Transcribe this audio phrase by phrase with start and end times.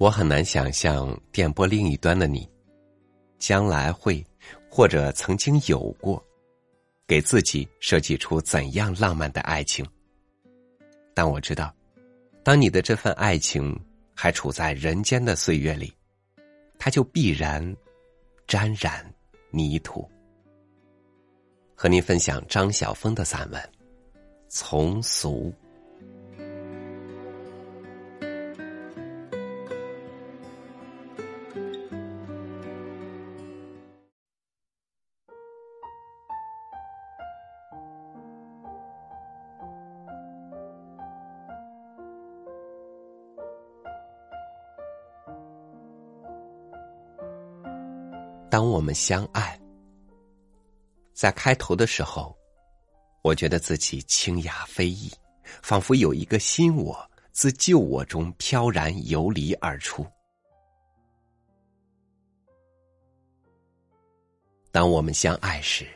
[0.00, 2.48] 我很难想象电波另一端的你，
[3.38, 4.24] 将来会
[4.70, 6.24] 或者曾经有过，
[7.06, 9.86] 给自己设计出怎样浪漫的爱情。
[11.12, 11.70] 但我知道，
[12.42, 13.78] 当你的这份爱情
[14.14, 15.92] 还处在人间的岁月里，
[16.78, 17.62] 它就必然
[18.46, 19.04] 沾染
[19.50, 20.10] 泥土。
[21.74, 23.60] 和您分享张晓峰的散文
[24.48, 25.52] 《从俗》。
[48.50, 49.58] 当我们相爱，
[51.14, 52.36] 在开头的时候，
[53.22, 55.08] 我觉得自己清雅飞逸，
[55.62, 56.98] 仿佛有一个新我
[57.30, 60.04] 自旧我中飘然游离而出。
[64.72, 65.86] 当我们相爱时，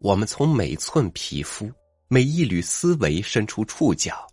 [0.00, 1.70] 我们从每寸皮肤、
[2.08, 4.26] 每一缕思维伸出触角，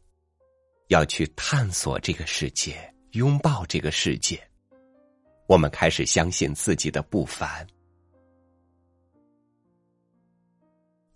[0.87, 4.41] 要去探索这个世界，拥抱这个世界。
[5.47, 7.65] 我们开始相信自己的不凡。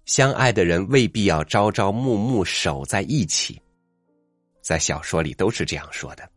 [0.06, 3.62] 相爱的人未必要朝朝暮暮守在一起，
[4.62, 6.30] 在小说里都是这样说的。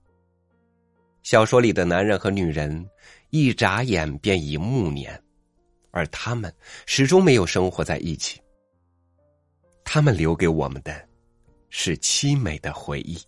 [1.23, 2.87] 小说里的男人和女人
[3.31, 5.23] 一眨眼便已暮年，
[5.91, 6.53] 而他们
[6.85, 8.41] 始终没有生活在一起。
[9.85, 11.09] 他们留给我们的，
[11.71, 13.19] 是凄美的回忆。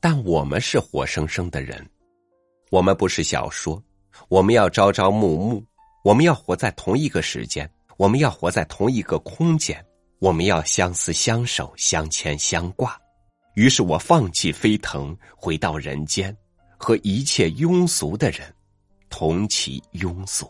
[0.00, 1.86] 但我们是活生生的人，
[2.70, 3.80] 我们不是小说。
[4.28, 5.64] 我们要朝朝暮暮，
[6.02, 9.84] 我们要活在同一个时间，我们要活在同一个空间，
[10.18, 12.98] 我们要相思相守，相牵相挂。
[13.54, 16.34] 于是我放弃飞腾，回到人间，
[16.78, 18.54] 和一切庸俗的人
[19.10, 20.48] 同其庸俗。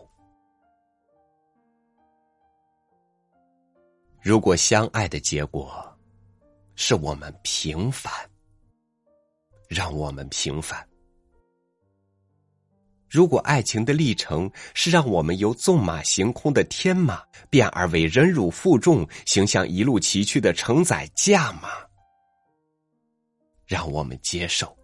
[4.21, 5.83] 如果相爱的结果
[6.75, 8.13] 是我们平凡。
[9.73, 10.85] 让我们平凡。
[13.09, 21.69] 如果爱情的历程是让我们由纵马行空的天马变而为忍辱负重、行向一路崎岖的承载驾马，
[23.65, 24.77] 让我们接受。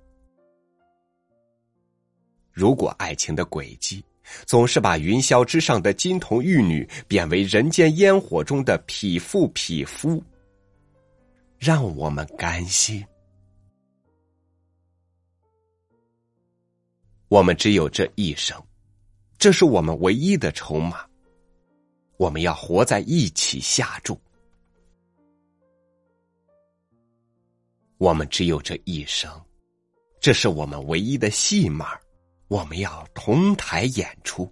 [2.54, 4.02] 如果爱情的轨迹
[4.46, 10.24] 总是把云霄之上的金童玉女变为人间烟火中的匹夫匹夫，
[11.58, 13.06] 让我们甘心。
[17.30, 18.62] 我们只有这一生，
[19.38, 21.06] 这是我们唯一的筹码。
[22.16, 24.20] 我们要活在一起下注。
[27.98, 29.30] 我们只有这一生，
[30.20, 32.00] 这是我们唯一的戏码。
[32.48, 34.50] 我们要同台演出。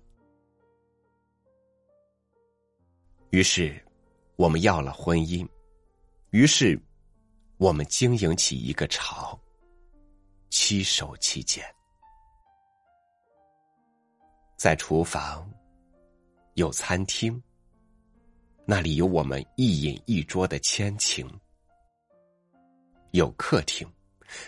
[3.30, 3.82] 于是，
[4.36, 5.48] 我们要了婚姻。
[6.32, 6.78] 于是，
[7.56, 9.40] 我们经营起一个巢，
[10.50, 11.64] 七手七间。
[14.56, 15.50] 在厨房，
[16.54, 17.42] 有餐厅，
[18.66, 21.28] 那里有我们一饮一桌的牵情；
[23.12, 23.86] 有客厅，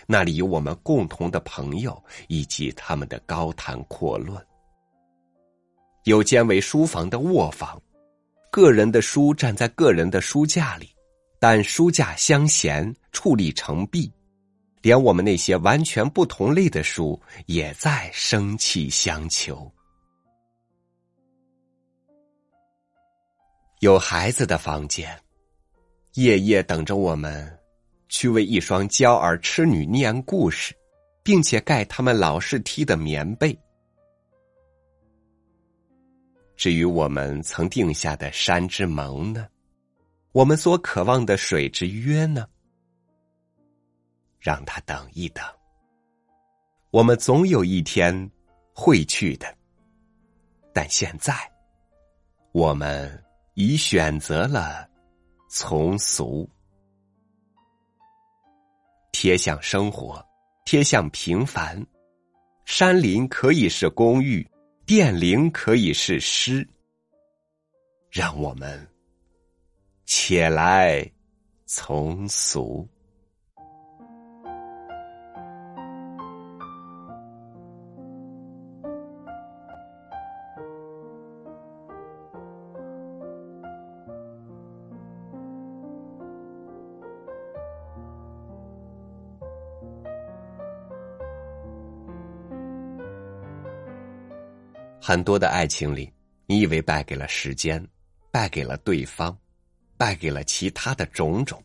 [0.06, 4.40] 那里有我们共同的朋友以及他们的高谈阔论；
[6.04, 7.80] 有兼为书房的卧房，
[8.50, 10.88] 个人的书站在个人的书架里，
[11.38, 14.10] 但书架相衔，矗立成壁，
[14.80, 19.70] 连我们那些完全不同类的书也在生气相求。
[23.80, 25.16] 有孩子的房间，
[26.14, 27.58] 夜夜等着我们
[28.08, 30.74] 去为一双娇儿痴女念故事，
[31.22, 33.56] 并且盖他们老是踢的棉被。
[36.56, 39.46] 至于我们曾定下的山之盟呢？
[40.32, 42.48] 我们所渴望的水之约呢？
[44.40, 45.44] 让他等一等，
[46.90, 48.28] 我们总有一天
[48.74, 49.46] 会去的。
[50.72, 51.32] 但现在，
[52.50, 53.22] 我们。
[53.60, 54.88] 已选择了
[55.48, 56.48] 从俗，
[59.10, 60.24] 贴向生活，
[60.64, 61.84] 贴向平凡。
[62.66, 64.48] 山林可以是公寓，
[64.86, 66.64] 电铃可以是诗。
[68.12, 68.88] 让我们
[70.06, 71.04] 且来
[71.66, 72.88] 从俗。
[95.08, 96.12] 很多的爱情里，
[96.44, 97.82] 你以为败给了时间，
[98.30, 99.34] 败给了对方，
[99.96, 101.64] 败给了其他的种种。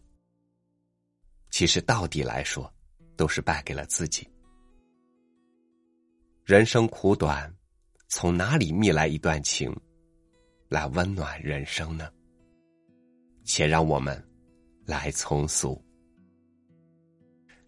[1.49, 2.73] 其实到底来说，
[3.17, 4.25] 都是败给了自己。
[6.45, 7.53] 人生苦短，
[8.07, 9.75] 从哪里觅来一段情，
[10.69, 12.09] 来温暖人生呢？
[13.43, 14.25] 且让我们
[14.85, 15.83] 来从俗。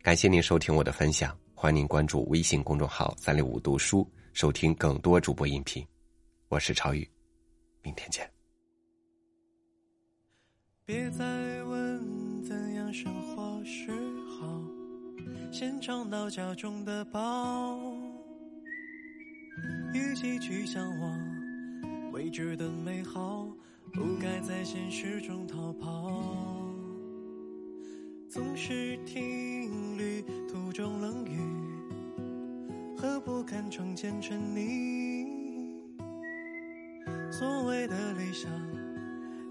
[0.01, 5.87] 感谢您收听我的分享，欢迎您关注微信公众号“三六五读书”，收听更多主播音频。
[6.49, 7.09] 我是超宇，
[7.81, 8.29] 明天见。
[10.83, 13.91] 别再问怎样生活是
[14.27, 14.61] 好，
[15.53, 17.79] 先尝到家中的宝。
[19.93, 23.47] 与其去向往未知的美好，
[23.93, 26.11] 不该在现实中逃跑。
[28.29, 31.39] 总是听旅途中冷雨，
[32.97, 35.27] 何不看窗前沉溺？
[37.29, 38.49] 所谓的理想，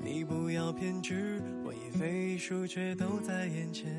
[0.00, 3.92] 你不要偏执，我已飞书却都在眼前。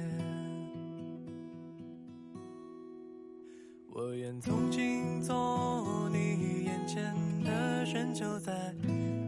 [3.91, 7.13] 我愿从今做你眼前
[7.43, 8.73] 的人，就在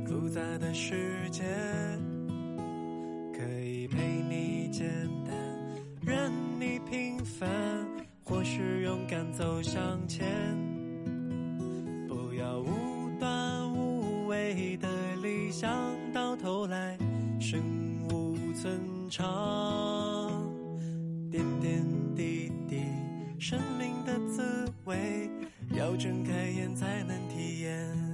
[0.05, 1.43] 复杂的世界，
[3.31, 4.89] 可以陪你简
[5.25, 5.33] 单。
[6.01, 6.31] 认，
[8.57, 10.25] 是勇敢走向前，
[12.07, 14.89] 不要无端无谓的
[15.21, 15.71] 理想，
[16.11, 16.97] 到头来
[17.39, 17.61] 身
[18.09, 18.81] 无寸
[19.11, 19.23] 长。
[21.29, 22.81] 点点滴滴，
[23.37, 25.29] 生命的滋味，
[25.75, 28.06] 要睁开眼才能体验。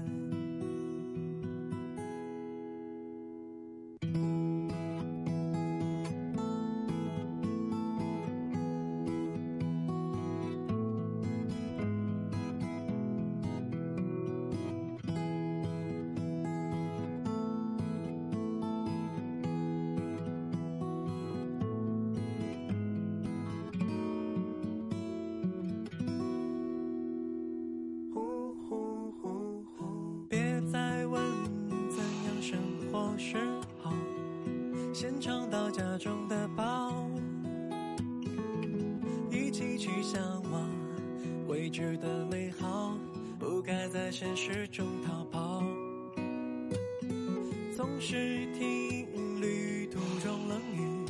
[33.17, 33.37] 时
[33.81, 33.91] 候
[34.93, 36.93] 先尝到家中的宝，
[39.31, 40.21] 一起去向
[40.51, 40.69] 往
[41.47, 42.97] 未知的美好，
[43.39, 45.63] 不该在现实中逃跑。
[47.75, 49.07] 总是听
[49.41, 51.05] 旅途中冷语，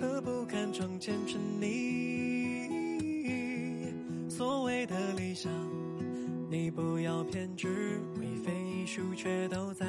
[0.00, 1.70] 何不看窗前沉溺？
[4.28, 5.52] 所谓的理想，
[6.50, 9.86] 你不要偏执，为飞书却都在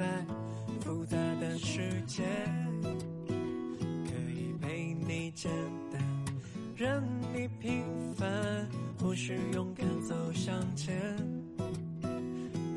[0.00, 0.06] 在
[0.80, 2.22] 复杂的世界，
[3.26, 5.50] 可以陪你简
[5.92, 6.02] 单，
[6.74, 7.04] 任
[7.34, 8.66] 你平凡，
[8.98, 10.96] 或是勇敢走向前，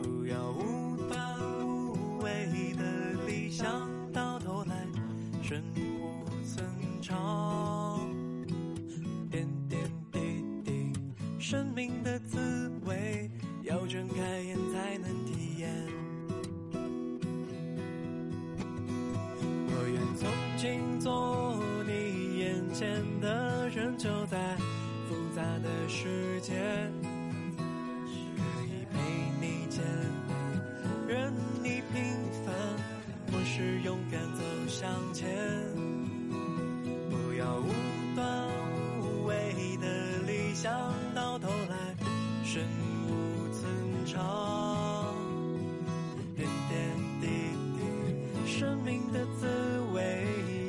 [0.01, 4.85] 不要无端无谓的理想，到头来
[5.41, 6.67] 身无寸
[7.01, 8.01] 长。
[9.31, 10.19] 点点滴
[10.65, 10.91] 滴，
[11.39, 12.19] 生命的
[48.63, 49.45] 生命的滋
[49.93, 50.23] 味，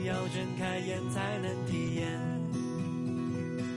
[0.04, 2.08] 要睁开眼才能体验。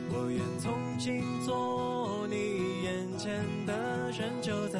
[0.10, 4.80] 我愿从今做你眼前的人，就在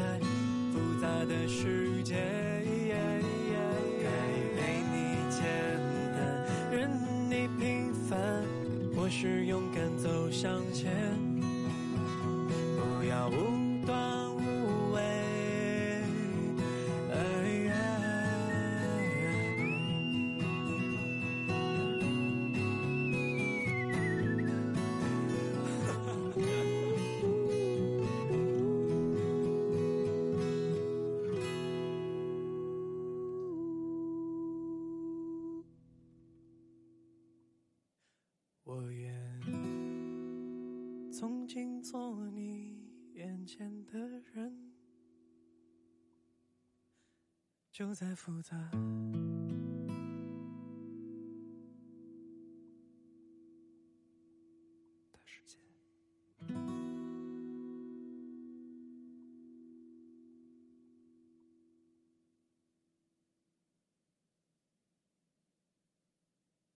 [0.74, 4.96] 复杂的世界，可以陪你
[5.30, 5.46] 简
[6.16, 6.18] 单，
[6.72, 6.90] 任
[7.30, 8.18] 你平凡，
[8.96, 10.92] 或是勇敢走向前，
[12.76, 13.57] 不要无
[41.82, 42.78] 做你
[43.16, 44.72] 眼前的人，
[47.72, 48.56] 就在复杂